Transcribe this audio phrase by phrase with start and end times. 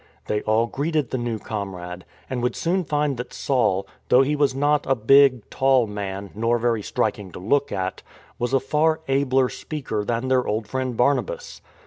[0.25, 4.55] They all greeted the new comrade, and would soon find that Saul, though he was
[4.55, 8.01] not a big, tall man, nor very striking to look at,
[8.39, 11.61] was a far abler speaker than their old friend Barnabas.